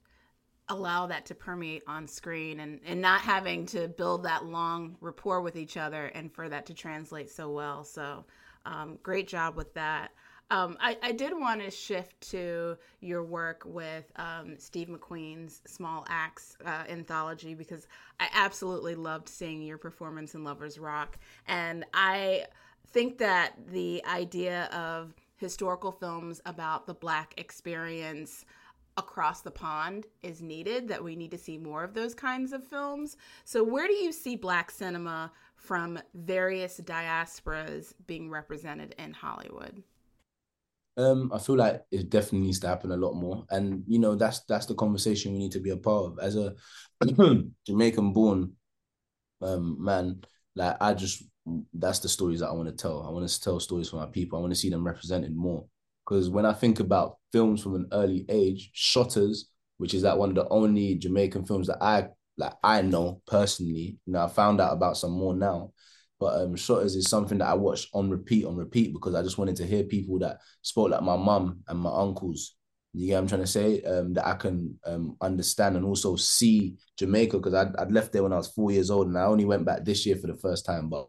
[0.69, 5.41] allow that to permeate on screen and, and not having to build that long rapport
[5.43, 7.85] with each other and for that to translate so well.
[7.85, 8.25] So
[8.67, 10.11] um, great job with that
[10.51, 16.05] um, I, I, did want to shift to your work with um, Steve McQueen's Small
[16.09, 17.89] Axe uh, anthology because
[18.21, 21.19] I absolutely loved seeing your performance in Lovers Rock.
[21.49, 22.45] And I
[22.89, 28.45] think that the idea of historical films about the Black experience
[28.97, 32.63] across the pond is needed, that we need to see more of those kinds of
[32.63, 33.17] films.
[33.45, 35.33] So, where do you see Black cinema
[35.65, 39.83] from various diasporas being represented in Hollywood?
[40.97, 44.15] Um, I feel like it definitely needs to happen a lot more, and you know
[44.15, 46.19] that's that's the conversation we need to be a part of.
[46.21, 46.55] As a
[47.67, 48.53] Jamaican-born
[49.43, 50.23] um, man,
[50.55, 51.25] like I just
[51.73, 53.03] that's the stories that I want to tell.
[53.03, 54.39] I want to tell stories for my people.
[54.39, 55.65] I want to see them represented more.
[56.05, 59.45] Because when I think about films from an early age, Shottas,
[59.79, 63.99] which is like one of the only Jamaican films that I like I know personally.
[64.07, 65.73] You know, I found out about some more now.
[66.21, 69.39] But um Shottas is something that I watched on repeat, on repeat, because I just
[69.39, 72.57] wanted to hear people that spoke like my mum and my uncles.
[72.93, 73.83] You get what I'm trying to say?
[73.83, 78.23] Um, that I can um understand and also see Jamaica because I'd, I'd left there
[78.23, 80.37] when I was four years old and I only went back this year for the
[80.37, 80.89] first time.
[80.89, 81.09] But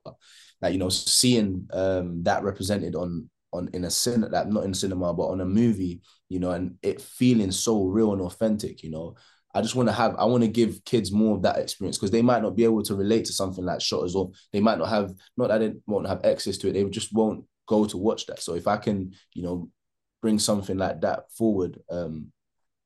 [0.62, 4.74] like you know, seeing um that represented on on in a cinema, like not in
[4.74, 8.92] cinema, but on a movie, you know, and it feeling so real and authentic, you
[8.92, 9.16] know.
[9.56, 12.12] I just want to have, I want to give kids more of that experience because
[12.12, 14.90] they might not be able to relate to something like Shottas or they might not
[14.90, 18.26] have, not that they won't have access to it, they just won't go to watch
[18.26, 18.42] that.
[18.42, 19.70] So if I can, you know,
[20.22, 22.34] bring something like that forward um,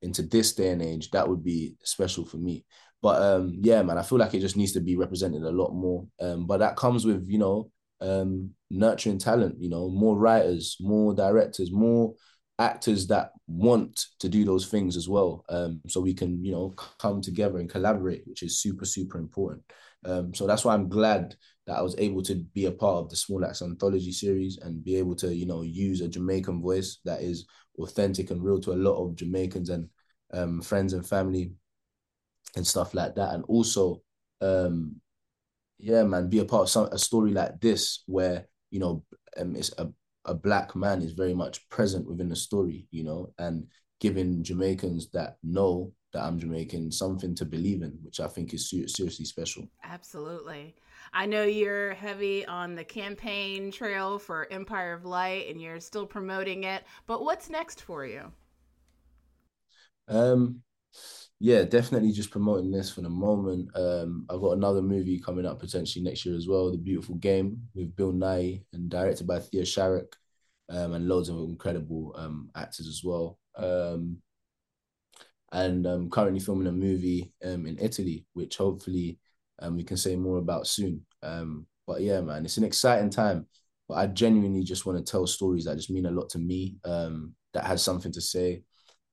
[0.04, 2.66] into this day and age, that would be special for me.
[3.02, 5.74] But um, yeah, man, I feel like it just needs to be represented a lot
[5.74, 6.06] more.
[6.22, 11.14] Um, but that comes with, you know, um, nurturing talent, you know, more writers, more
[11.14, 12.14] directors, more
[12.60, 15.46] actors that want to do those things as well.
[15.50, 19.64] Um, so we can, you know, come together and collaborate, which is super, super important.
[20.06, 21.36] Um, so that's why I'm glad
[21.68, 24.84] that I was able to be a part of the Small Axe Anthology series and
[24.84, 27.48] be able to, you know, use a Jamaican voice that is
[27.80, 29.88] authentic and real to a lot of Jamaicans and
[30.34, 31.54] um, friends and family
[32.56, 33.34] and stuff like that.
[33.34, 34.02] And also,
[34.42, 34.96] um,
[35.78, 39.04] yeah, man, be a part of some a story like this where you know
[39.38, 39.90] um, it's a
[40.30, 43.68] a black man is very much present within the story, you know, and
[44.00, 48.70] giving Jamaicans that know that I'm Jamaican something to believe in, which I think is
[48.70, 49.68] seriously special.
[49.84, 50.76] Absolutely.
[51.14, 56.06] I know you're heavy on the campaign trail for Empire of Light and you're still
[56.06, 58.32] promoting it, but what's next for you?
[60.08, 60.62] Um
[61.40, 63.70] yeah, definitely just promoting this for the moment.
[63.76, 67.62] Um, I've got another movie coming up potentially next year as well, The Beautiful Game
[67.74, 70.14] with Bill Nighy and directed by Thea Sharrock,
[70.70, 73.40] um, and loads of incredible um, actors as well.
[73.56, 74.18] Um,
[75.52, 79.18] and I'm currently filming a movie um, in Italy, which hopefully
[79.60, 81.06] um, we can say more about soon.
[81.24, 83.48] Um, but yeah, man, it's an exciting time.
[83.88, 86.78] But I genuinely just want to tell stories that just mean a lot to me,
[86.86, 88.64] um, that has something to say,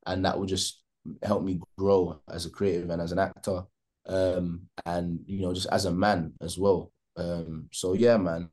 [0.05, 0.83] and that will just
[1.23, 3.63] helped me grow as a creative and as an actor
[4.07, 6.93] um, and you know just as a man as well.
[7.17, 8.49] Um, so yeah man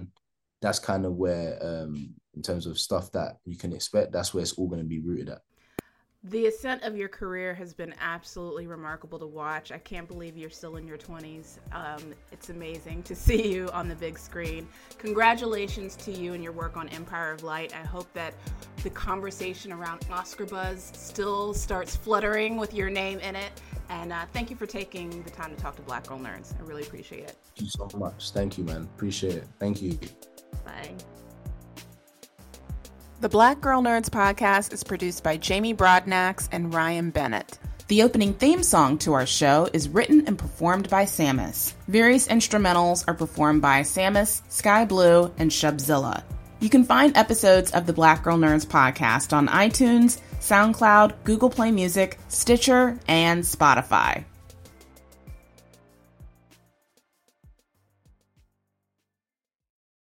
[0.62, 4.42] that's kind of where um, in terms of stuff that you can expect that's where
[4.42, 5.42] it's all going to be rooted at
[6.26, 9.74] the ascent of your career has been absolutely remarkable to watch.
[9.74, 11.58] I can't believe you're still in your 20s.
[11.74, 14.68] Um, it's amazing to see you on the big screen.
[14.98, 17.74] Congratulations to you and your work on Empire of Light.
[17.76, 18.34] I hope that
[18.84, 23.52] the conversation around Oscar buzz still starts fluttering with your name in it.
[23.90, 26.58] And uh, thank you for taking the time to talk to Black Girl Nerds.
[26.58, 27.38] I really appreciate it.
[27.58, 28.32] Thank you so much.
[28.32, 28.90] Thank you, man.
[28.96, 29.48] Appreciate it.
[29.60, 30.00] Thank you.
[30.64, 30.96] Bye.
[33.22, 37.58] The Black Girl Nerds podcast is produced by Jamie Broadnax and Ryan Bennett.
[37.88, 41.74] The opening theme song to our show is written and performed by Samus.
[41.88, 46.24] Various instrumentals are performed by Samus, Sky Blue, and Shubzilla.
[46.60, 51.72] You can find episodes of the Black Girl Nerds podcast on iTunes, SoundCloud, Google Play
[51.72, 54.26] Music, Stitcher, and Spotify.